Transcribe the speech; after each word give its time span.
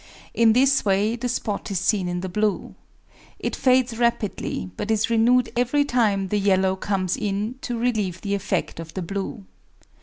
In 0.33 0.53
this 0.53 0.83
way 0.83 1.15
the 1.15 1.29
spot 1.29 1.69
is 1.69 1.79
seen 1.79 2.07
in 2.07 2.21
the 2.21 2.27
blue. 2.27 2.73
It 3.37 3.55
fades 3.55 3.99
rapidly, 3.99 4.71
but 4.75 4.89
is 4.89 5.11
renewed 5.11 5.51
every 5.55 5.85
time 5.85 6.29
the 6.29 6.39
yellow 6.39 6.75
comes 6.75 7.15
in 7.15 7.53
to 7.61 7.77
relieve 7.77 8.19
the 8.21 8.33
effect 8.33 8.79
of 8.79 8.95
the 8.95 9.03
blue. 9.03 9.45